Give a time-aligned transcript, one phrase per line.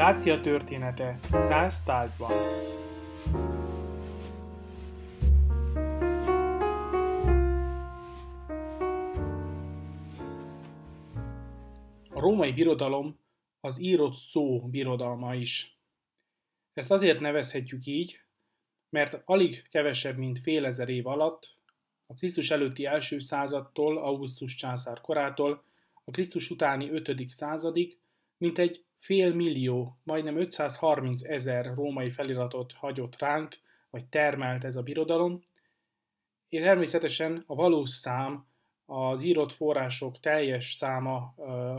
[0.00, 2.30] Dácia története száz tárgyban.
[12.10, 13.18] A római birodalom
[13.60, 15.78] az írott szó birodalma is.
[16.72, 18.20] Ezt azért nevezhetjük így,
[18.90, 21.56] mert alig kevesebb, mint fél ezer év alatt,
[22.06, 25.64] a Krisztus előtti első századtól, Augustus császár korától,
[26.04, 27.30] a Krisztus utáni 5.
[27.30, 27.98] századig,
[28.36, 33.54] mint egy fél millió, majdnem 530 ezer római feliratot hagyott ránk,
[33.90, 35.40] vagy termelt ez a birodalom,
[36.48, 38.48] és természetesen a valós szám,
[38.86, 41.34] az írott források teljes száma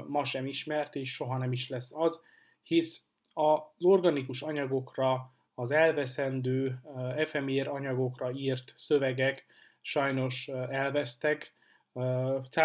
[0.07, 2.23] ma sem ismert, és soha nem is lesz az,
[2.63, 6.79] hisz az organikus anyagokra, az elveszendő,
[7.15, 9.45] efemér anyagokra írt szövegek
[9.81, 11.53] sajnos elvesztek.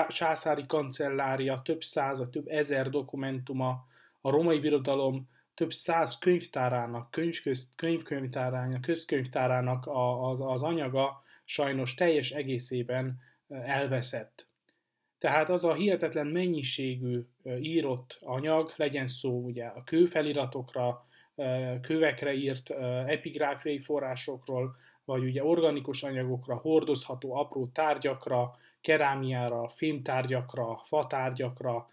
[0.09, 3.87] Császári kancellária több száz, több ezer dokumentuma,
[4.27, 9.89] a romai birodalom több száz könyvtárának, könyvköz, könyvkönyvtárának, közkönyvtárának
[10.21, 14.47] az, az anyaga sajnos teljes egészében elveszett.
[15.19, 17.21] Tehát az a hihetetlen mennyiségű
[17.61, 21.07] írott anyag, legyen szó ugye a kőfeliratokra,
[21.81, 22.71] kövekre írt
[23.07, 31.91] epigráfiai forrásokról, vagy ugye organikus anyagokra, hordozható apró tárgyakra, kerámiára, fémtárgyakra, fatárgyakra,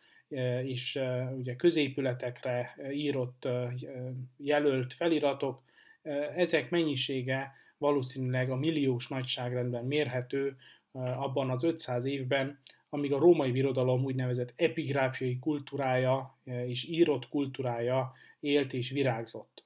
[0.63, 0.99] és
[1.37, 3.47] ugye középületekre írott,
[4.37, 5.61] jelölt feliratok,
[6.35, 10.57] ezek mennyisége valószínűleg a milliós nagyságrendben mérhető
[10.91, 18.73] abban az 500 évben, amíg a római birodalom úgynevezett epigráfiai kultúrája és írott kultúrája élt
[18.73, 19.63] és virágzott.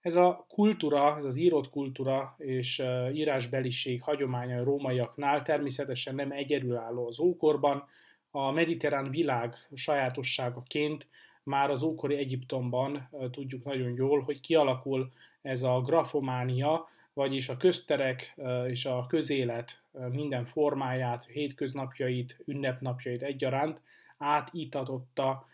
[0.00, 2.82] Ez a kultúra, ez az írott kultúra és
[3.12, 7.88] írásbeliség hagyománya a rómaiaknál természetesen nem egyedülálló az ókorban,
[8.30, 11.06] a mediterrán világ sajátosságaként
[11.42, 18.36] már az ókori Egyiptomban tudjuk nagyon jól, hogy kialakul ez a grafománia, vagyis a közterek
[18.66, 23.82] és a közélet minden formáját, hétköznapjait, ünnepnapjait egyaránt
[24.18, 25.46] átítatotta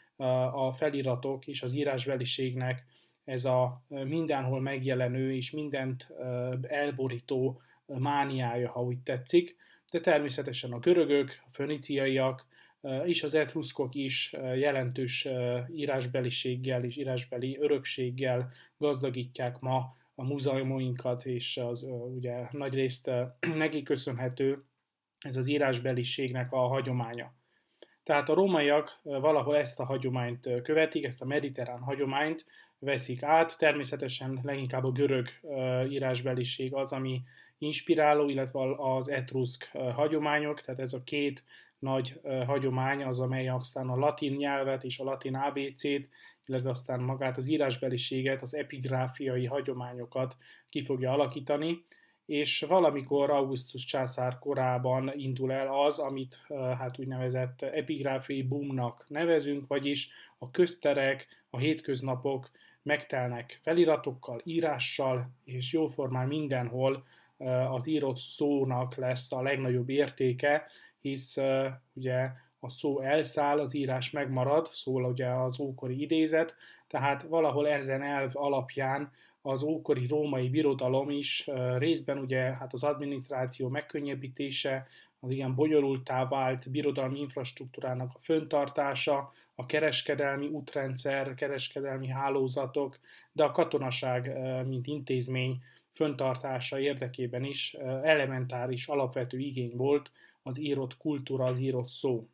[0.52, 2.84] a feliratok és az írásbeliségnek
[3.24, 6.12] ez a mindenhol megjelenő és mindent
[6.62, 9.56] elborító mániája, ha úgy tetszik.
[9.90, 12.46] De természetesen a görögök, a föniciaiak
[13.04, 15.28] és az etruszkok is jelentős
[15.72, 23.10] írásbeliséggel és írásbeli örökséggel gazdagítják ma a múzeumoinkat, és az ugye nagy részt
[23.56, 24.64] neki köszönhető
[25.18, 27.34] ez az írásbeliségnek a hagyománya.
[28.02, 32.44] Tehát a rómaiak valahol ezt a hagyományt követik, ezt a mediterrán hagyományt
[32.78, 33.58] veszik át.
[33.58, 35.28] Természetesen leginkább a görög
[35.88, 37.22] írásbeliség az, ami
[37.58, 41.44] inspiráló, illetve az etruszk hagyományok, tehát ez a két
[41.86, 46.08] nagy hagyomány az, amely aztán a latin nyelvet és a latin ABC-t,
[46.46, 50.36] illetve aztán magát az írásbeliséget, az epigráfiai hagyományokat
[50.68, 51.84] ki fogja alakítani,
[52.26, 56.46] és valamikor Augustus császár korában indul el az, amit
[56.78, 62.50] hát úgynevezett epigráfiai boomnak nevezünk, vagyis a közterek, a hétköznapok
[62.82, 67.04] megtelnek feliratokkal, írással, és jóformán mindenhol
[67.70, 70.66] az írott szónak lesz a legnagyobb értéke,
[71.08, 71.36] hisz
[71.92, 72.30] ugye
[72.60, 76.54] a szó elszáll, az írás megmarad, szól ugye az ókori idézet,
[76.86, 79.12] tehát valahol ezen elv alapján
[79.42, 84.86] az ókori római birodalom is részben ugye hát az adminisztráció megkönnyebbítése,
[85.20, 92.98] az igen bonyolultá vált birodalmi infrastruktúrának a föntartása, a kereskedelmi útrendszer, kereskedelmi hálózatok,
[93.32, 94.32] de a katonaság,
[94.66, 95.62] mint intézmény
[95.92, 100.10] föntartása érdekében is elementáris, alapvető igény volt
[100.46, 102.28] az írott kultúra, az írott szó.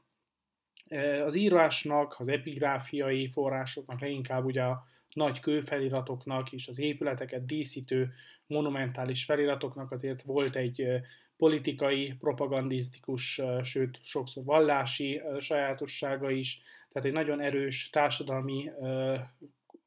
[1.25, 8.13] Az írásnak, az epigráfiai forrásoknak, leginkább ugye a nagy kőfeliratoknak és az épületeket díszítő
[8.47, 10.87] monumentális feliratoknak azért volt egy
[11.37, 18.71] politikai, propagandisztikus, sőt sokszor vallási sajátossága is, tehát egy nagyon erős társadalmi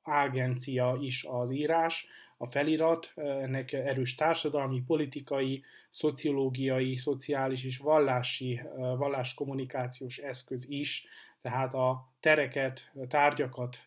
[0.01, 2.07] ágencia is az írás,
[2.37, 11.07] a felirat, ennek erős társadalmi, politikai, szociológiai, szociális és vallási, valláskommunikációs eszköz is,
[11.41, 13.79] tehát a tereket, tárgyakat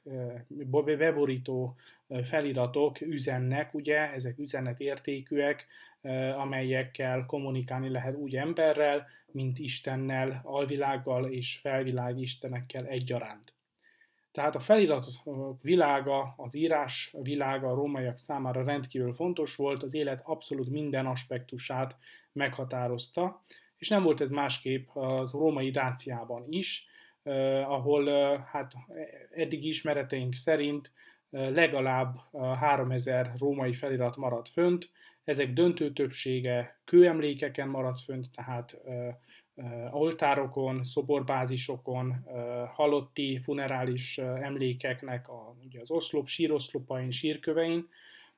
[0.99, 1.77] beborító
[2.23, 5.67] feliratok üzennek, ugye, ezek üzenetértékűek,
[6.37, 13.57] amelyekkel kommunikálni lehet úgy emberrel, mint Istennel, alvilággal és felvilág istenekkel egyaránt.
[14.38, 15.06] Tehát a felirat
[15.62, 21.96] világa, az írás világa a rómaiak számára rendkívül fontos volt, az élet abszolút minden aspektusát
[22.32, 23.43] meghatározta,
[23.76, 26.87] és nem volt ez másképp az római Dáciában is,
[27.64, 28.06] ahol
[28.38, 28.73] hát
[29.31, 30.93] eddig ismereteink szerint
[31.31, 32.17] legalább
[32.58, 34.91] 3000 római felirat maradt fönt,
[35.25, 38.76] ezek döntő többsége kőemlékeken maradt fönt, tehát
[39.90, 42.14] oltárokon, szoborbázisokon,
[42.75, 47.88] halotti funerális emlékeknek a, ugye az oszlop, síroszlopain, sírkövein,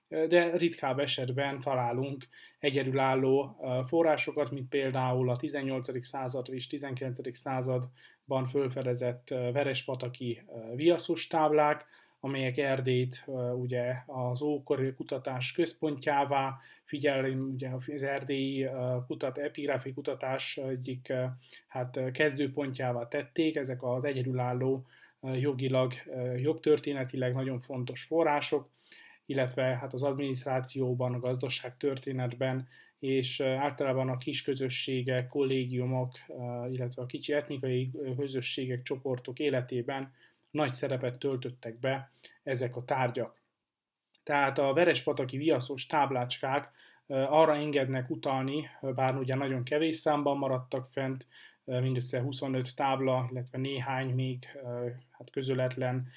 [0.08, 2.26] de ritkább esetben találunk
[2.58, 3.56] egyedülálló
[3.86, 6.06] forrásokat, mint például a 18.
[6.06, 7.36] század és 19.
[7.38, 10.42] században fölfedezett verespataki
[10.74, 11.86] viaszos táblák,
[12.20, 13.24] amelyek Erdélyt
[13.54, 18.68] ugye az ókori kutatás központjává, figyelem, ugye az erdélyi
[19.06, 21.12] kutat, epigráfi kutatás egyik
[21.68, 24.86] hát kezdőpontjává tették, ezek az egyedülálló
[25.20, 25.92] jogilag,
[26.36, 28.68] jogtörténetileg nagyon fontos források,
[29.26, 32.68] illetve hát az adminisztrációban, a gazdaság történetben,
[32.98, 36.12] és általában a kis közösségek, kollégiumok,
[36.70, 40.12] illetve a kicsi etnikai közösségek, csoportok életében
[40.50, 42.12] nagy szerepet töltöttek be
[42.42, 43.40] ezek a tárgyak.
[44.22, 46.70] Tehát a verespataki viaszos táblácskák
[47.06, 51.26] arra engednek utalni, bár ugye nagyon kevés számban maradtak fent,
[51.64, 54.46] mindössze 25 tábla, illetve néhány még
[55.10, 56.08] hát közöletlen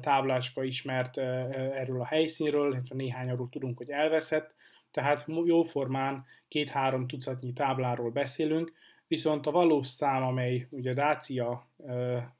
[0.00, 4.54] táblácska ismert erről a helyszínről, illetve néhány arról tudunk, hogy elveszett,
[4.90, 8.72] tehát jóformán két-három tucatnyi tábláról beszélünk,
[9.12, 11.68] viszont a valós szám, amely ugye Dácia,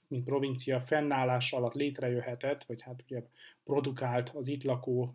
[0.09, 3.23] mint provincia fennállás alatt létrejöhetett, vagy hát ugye
[3.65, 5.13] produkált az itt lakó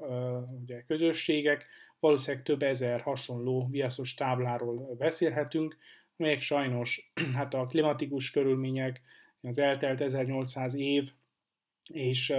[0.62, 1.66] ugye, közösségek,
[2.00, 5.78] valószínűleg több ezer hasonló viaszos tábláról beszélhetünk,
[6.18, 9.02] amelyek sajnos hát a klimatikus körülmények,
[9.42, 11.12] az eltelt 1800 év,
[11.88, 12.34] és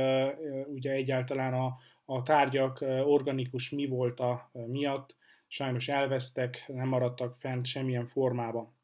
[0.67, 5.17] ugye egyáltalán a, a tárgyak organikus mi volt a miatt
[5.47, 8.77] sajnos elvesztek, nem maradtak fent semmilyen formában.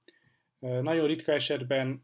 [0.82, 2.02] Nagyon ritka esetben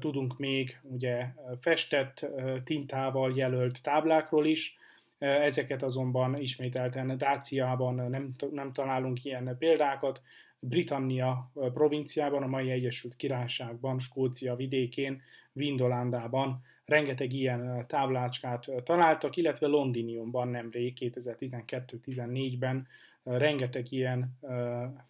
[0.00, 1.26] tudunk még ugye
[1.60, 2.26] festett
[2.64, 4.76] tintával jelölt táblákról is,
[5.18, 10.22] ezeket azonban ismételten Dáciában nem, nem találunk ilyen példákat,
[10.60, 15.22] Britannia provinciában, a mai Egyesült Királyságban, Skócia vidékén,
[15.52, 22.86] Vindolandában rengeteg ilyen táblácskát találtak, illetve Londiniumban nemrég 2012-14-ben
[23.36, 24.38] rengeteg ilyen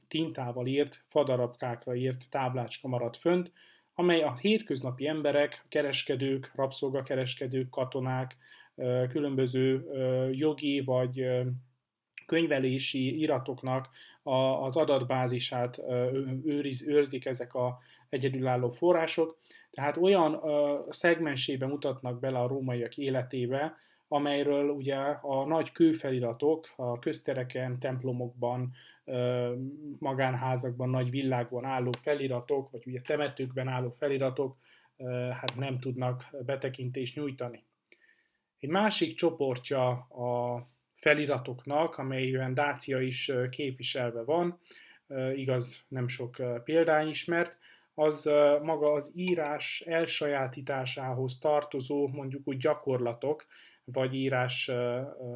[0.08, 3.52] tintával írt, fadarabkákra írt táblácska maradt fönt,
[3.94, 8.36] amely a hétköznapi emberek, kereskedők, rabszolgakereskedők, katonák,
[9.08, 9.84] különböző
[10.32, 11.26] jogi vagy
[12.26, 13.88] könyvelési iratoknak
[14.62, 15.82] az adatbázisát
[16.44, 17.78] őriz, őrzik ezek a
[18.08, 19.38] egyedülálló források.
[19.70, 20.40] Tehát olyan
[20.90, 23.76] szegmensében mutatnak bele a rómaiak életébe,
[24.08, 28.72] amelyről ugye a nagy kőfeliratok a köztereken, templomokban,
[29.98, 34.56] magánházakban, nagy világban álló feliratok, vagy ugye temetőkben álló feliratok
[35.30, 37.64] hát nem tudnak betekintést nyújtani.
[38.58, 40.64] Egy másik csoportja a
[40.94, 44.60] feliratoknak, amelyben Dácia is képviselve van,
[45.34, 47.56] igaz nem sok példány ismert,
[47.98, 48.30] az
[48.62, 53.46] maga az írás elsajátításához tartozó mondjuk úgy gyakorlatok,
[53.84, 54.70] vagy írás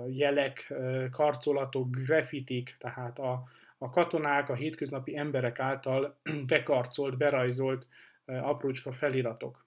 [0.09, 0.75] jelek,
[1.11, 3.43] karcolatok, grafitik, tehát a,
[3.79, 7.87] a katonák, a hétköznapi emberek által bekarcolt, berajzolt
[8.25, 9.67] aprócska feliratok.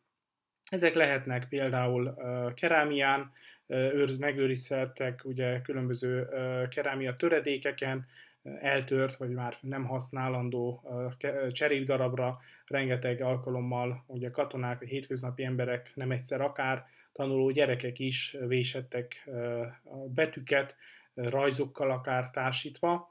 [0.69, 2.15] Ezek lehetnek például
[2.53, 3.31] kerámián,
[3.67, 6.27] őrz, megőrizhettek ugye különböző
[6.69, 8.05] kerámia töredékeken,
[8.59, 10.83] eltört, vagy már nem használandó
[11.51, 19.29] cserépdarabra rengeteg alkalommal ugye katonák, vagy hétköznapi emberek nem egyszer akár tanuló gyerekek is vésettek
[20.07, 20.75] betűket,
[21.13, 23.09] rajzokkal akár társítva,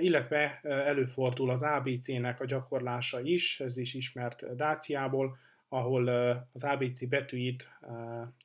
[0.00, 5.36] illetve előfordul az ABC-nek a gyakorlása is, ez is ismert Dáciából,
[5.68, 6.08] ahol
[6.52, 7.68] az ABC betűit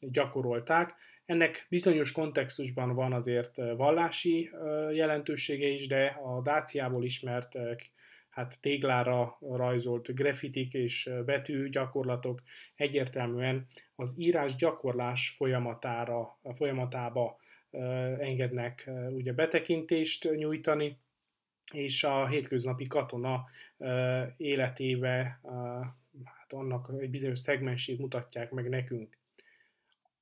[0.01, 0.95] gyakorolták.
[1.29, 4.49] Ennek bizonyos kontextusban van azért vallási
[4.91, 7.57] jelentősége is, de a Dáciából ismert
[8.29, 12.41] hát téglára rajzolt grafitik és betű gyakorlatok
[12.75, 17.37] egyértelműen az írás gyakorlás folyamatára, folyamatába
[18.19, 20.97] engednek ugye betekintést nyújtani,
[21.73, 23.45] és a hétköznapi katona
[24.37, 25.39] életébe
[26.23, 29.18] hát annak egy bizonyos szegmensét mutatják meg nekünk.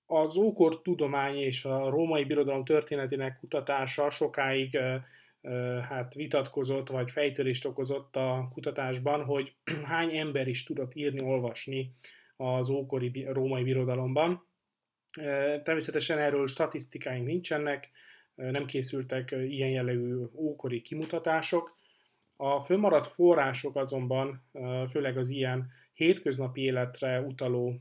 [0.09, 4.79] Az ókor tudomány és a római birodalom történetének kutatása sokáig
[5.89, 9.53] hát vitatkozott, vagy fejtörést okozott a kutatásban, hogy
[9.91, 11.93] hány ember is tudott írni, olvasni
[12.35, 14.45] az ókori római birodalomban.
[15.63, 17.89] Természetesen erről statisztikáink nincsenek,
[18.35, 21.75] nem készültek ilyen jellegű ókori kimutatások.
[22.35, 24.43] A fölmaradt források azonban,
[24.89, 27.79] főleg az ilyen hétköznapi életre utaló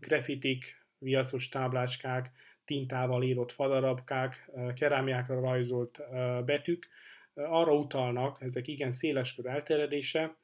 [0.00, 2.30] grafitik, viaszos táblácskák,
[2.64, 6.00] tintával írott fadarabkák, kerámiákra rajzolt
[6.44, 6.88] betűk
[7.34, 10.36] arra utalnak, ezek igen széleskör elterjedése,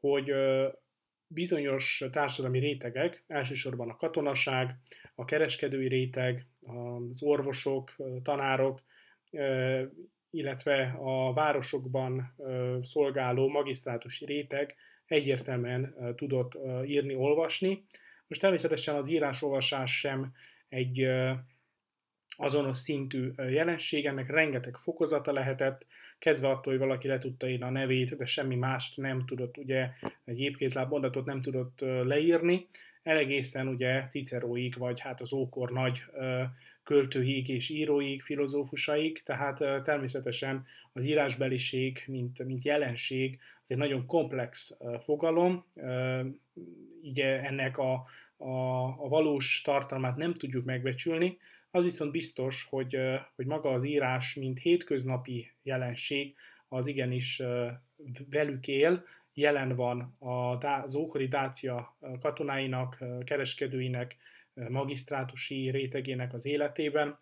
[0.00, 0.32] hogy
[1.26, 4.78] bizonyos társadalmi rétegek, elsősorban a katonaság,
[5.14, 8.82] a kereskedői réteg, az orvosok, tanárok,
[10.30, 12.34] illetve a városokban
[12.82, 14.74] szolgáló magisztrátusi réteg
[15.06, 17.84] egyértelműen tudott írni, olvasni.
[18.28, 20.32] Most természetesen az írás-olvasás sem
[20.68, 21.08] egy
[22.36, 25.86] azonos szintű jelenség, ennek rengeteg fokozata lehetett,
[26.18, 29.88] kezdve attól, hogy valaki le tudta írni a nevét, de semmi mást nem tudott, ugye
[30.24, 32.66] egy épkézláb mondatot nem tudott leírni,
[33.02, 36.02] elegészen ugye Ciceróig, vagy hát az ókor nagy
[36.86, 44.76] költőig és íróig, filozófusaig, tehát természetesen az írásbeliség, mint, mint jelenség, az egy nagyon komplex
[45.00, 45.64] fogalom,
[47.02, 47.92] így ennek a,
[48.36, 51.38] a, a valós tartalmát nem tudjuk megbecsülni,
[51.70, 52.96] az viszont biztos, hogy,
[53.34, 56.34] hogy maga az írás, mint hétköznapi jelenség,
[56.68, 57.42] az igenis
[58.30, 60.16] velük él, jelen van
[60.82, 64.16] az ókori Dácia katonáinak, kereskedőinek,
[64.68, 67.18] magisztrátusi rétegének az életében,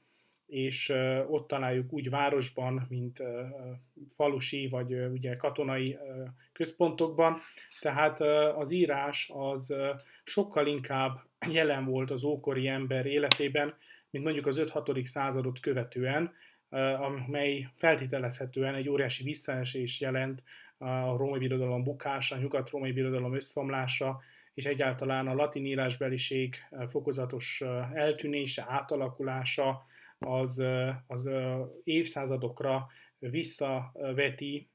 [0.47, 0.89] és
[1.29, 3.23] ott találjuk úgy városban, mint
[4.15, 5.99] falusi vagy ugye katonai
[6.53, 7.39] központokban.
[7.81, 8.21] Tehát
[8.57, 9.75] az írás az
[10.25, 13.75] sokkal inkább jelen volt az ókori ember életében,
[14.11, 15.05] mint mondjuk az 5-6.
[15.05, 16.33] századot követően,
[16.99, 20.43] amely feltételezhetően egy óriási visszaesés jelent
[20.79, 24.21] a római birodalom bukása, a nyugat-római birodalom összeomlása,
[24.55, 26.57] és egyáltalán a latin írásbeliség
[26.89, 27.63] fokozatos
[27.95, 29.87] eltűnése, átalakulása
[30.19, 30.65] az,
[31.07, 31.31] az
[31.85, 32.87] évszázadokra
[33.19, 34.69] visszaveti,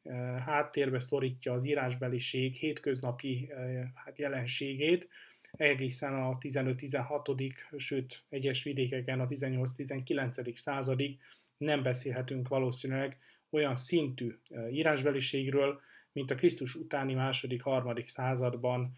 [0.46, 3.50] háttérbe szorítja az írásbeliség hétköznapi
[3.94, 5.08] hát jelenségét,
[5.52, 7.54] egészen a 15-16.
[7.78, 10.56] sőt egyes vidékeken a 18-19.
[10.56, 11.20] századig
[11.58, 13.18] nem beszélhetünk valószínűleg
[13.50, 14.40] olyan szintű
[14.72, 15.82] írásbeliségről,
[16.12, 18.94] mint a Krisztus utáni második, harmadik században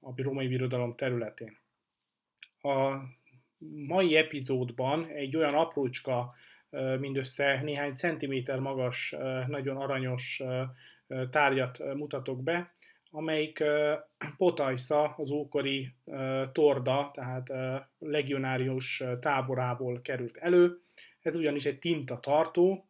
[0.00, 1.58] a római birodalom területén.
[2.62, 2.96] A
[3.86, 6.34] mai epizódban egy olyan aprócska,
[6.98, 9.14] mindössze néhány centiméter magas,
[9.46, 10.42] nagyon aranyos
[11.30, 12.74] tárgyat mutatok be,
[13.10, 13.64] amelyik
[14.36, 15.94] Potajsza, az ókori
[16.52, 17.52] torda, tehát
[17.98, 20.80] legionárius táborából került elő.
[21.20, 22.88] Ez ugyanis egy tinta tartó,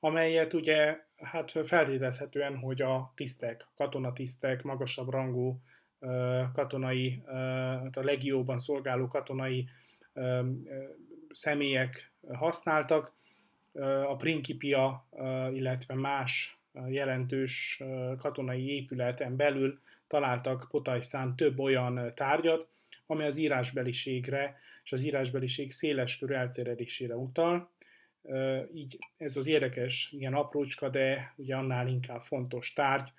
[0.00, 5.60] amelyet ugye hát feltételezhetően, hogy a tisztek, katonatisztek, magasabb rangú
[6.52, 7.22] katonai,
[7.82, 9.68] hát a legióban szolgáló katonai
[11.30, 13.14] személyek használtak.
[14.08, 15.08] A Principia,
[15.52, 17.82] illetve más jelentős
[18.18, 22.68] katonai épületen belül találtak Potajszán több olyan tárgyat,
[23.06, 27.70] ami az írásbeliségre és az írásbeliség széleskörű elterjedésére utal.
[28.74, 33.12] Így ez az érdekes, ilyen aprócska, de ugye annál inkább fontos tárgy,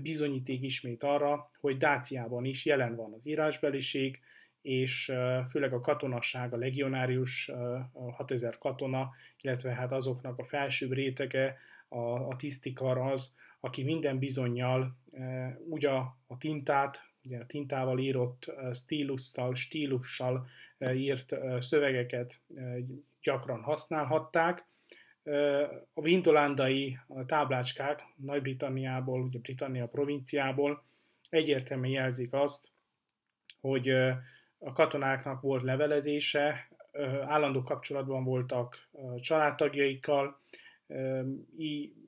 [0.00, 4.20] bizonyíték ismét arra, hogy Dáciában is jelen van az írásbeliség,
[4.62, 5.12] és
[5.50, 7.50] főleg a katonasság, a legionárius,
[7.92, 9.10] 6000 katona,
[9.40, 11.56] illetve hát azoknak a felsőbb rétege,
[11.88, 14.96] a, a tisztikar az, aki minden bizonyal
[15.68, 18.52] úgy a, a tintát, ugye a tintával írott
[19.52, 20.46] stílussal
[20.78, 22.40] e, írt szövegeket
[23.22, 24.66] gyakran használhatták.
[25.94, 30.82] A vindolándai táblácskák Nagy-Britanniából, ugye Britannia provinciából
[31.30, 32.70] egyértelműen jelzik azt,
[33.60, 33.88] hogy
[34.58, 36.68] a katonáknak volt levelezése,
[37.26, 38.88] állandó kapcsolatban voltak
[39.20, 40.40] családtagjaikkal,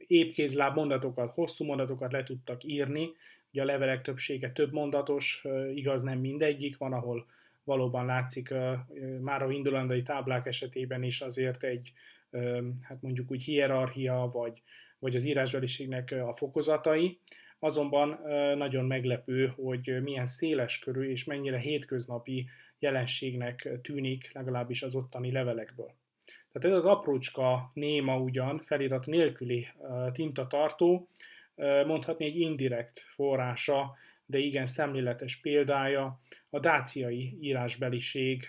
[0.06, 3.10] épkézláb mondatokat, hosszú mondatokat le tudtak írni,
[3.50, 5.44] ugye a levelek többsége több mondatos,
[5.74, 7.26] igaz nem mindegyik, van, ahol
[7.64, 8.54] valóban látszik
[9.20, 11.92] már a indulandai táblák esetében is azért egy,
[12.82, 14.62] hát mondjuk úgy hierarchia, vagy,
[14.98, 17.18] vagy az írásbeliségnek a fokozatai,
[17.58, 18.20] azonban
[18.56, 25.94] nagyon meglepő, hogy milyen széles körű és mennyire hétköznapi jelenségnek tűnik legalábbis az ottani levelekből.
[26.52, 29.66] Tehát ez az aprócska néma ugyan, felirat nélküli
[30.12, 31.08] tintatartó,
[31.86, 36.20] mondhatni egy indirekt forrása, de igen szemléletes példája
[36.50, 38.44] a dáciai írásbeliség,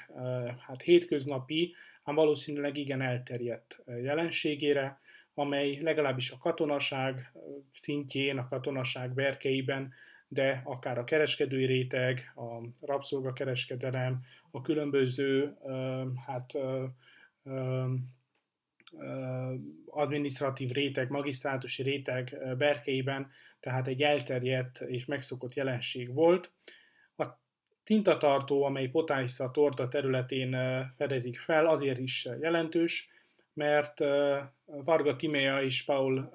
[0.68, 1.76] hát hétköznapi,
[2.10, 5.00] ám valószínűleg igen elterjedt jelenségére,
[5.34, 7.32] amely legalábbis a katonaság
[7.72, 9.94] szintjén, a katonaság berkeiben,
[10.28, 15.58] de akár a kereskedői réteg, a rabszolgakereskedelem, a különböző
[16.26, 16.54] hát
[19.86, 26.52] administratív réteg, magisztrátusi réteg berkeiben, tehát egy elterjedt és megszokott jelenség volt.
[27.90, 30.58] Tintatartó, amely Potájsza torta területén
[30.98, 33.10] fedezik fel, azért is jelentős,
[33.54, 34.00] mert
[34.66, 36.32] Varga Timea és Paul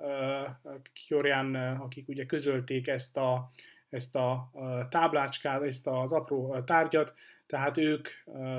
[0.92, 3.48] Kjorján, akik ugye közölték ezt a,
[3.88, 4.50] ezt a
[4.88, 7.14] táblácskát, ezt az apró tárgyat,
[7.46, 8.08] tehát ők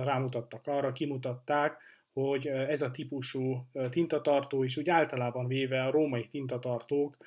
[0.04, 1.78] rámutattak arra, kimutatták,
[2.14, 7.18] hogy ez a típusú tintatartó is úgy általában véve a római tintatartók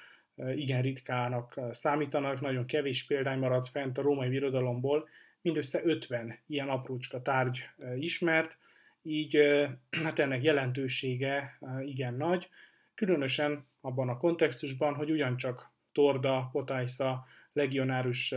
[0.55, 5.09] igen ritkának számítanak, nagyon kevés példány maradt fent a római birodalomból,
[5.49, 8.59] mindössze 50 ilyen aprócska tárgy ismert,
[9.03, 9.39] így
[10.05, 12.49] hát ennek jelentősége igen nagy,
[12.95, 18.35] különösen abban a kontextusban, hogy ugyancsak Torda, Potájsza legionárus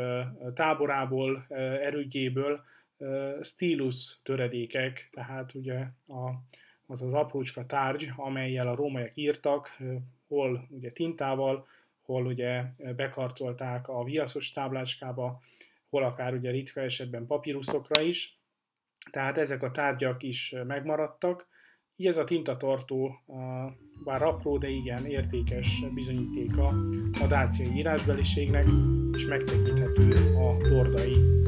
[0.53, 1.45] táborából,
[1.81, 2.63] erődjéből
[3.41, 6.31] stílus töredékek, tehát ugye a,
[6.85, 9.77] az az aprócska tárgy, amelyel a rómaiak írtak,
[10.27, 11.67] hol ugye tintával,
[12.01, 12.63] hol ugye
[12.95, 15.39] bekarcolták a viaszos táblácskába,
[15.91, 18.39] hol akár ugye ritka esetben papíruszokra is,
[19.11, 21.47] tehát ezek a tárgyak is megmaradtak,
[21.95, 23.11] így ez a tintatartó,
[24.03, 26.67] bár apró, de igen értékes bizonyítéka
[27.21, 28.65] a dáciai írásbeliségnek,
[29.13, 31.40] és megtekinthető a Tordai.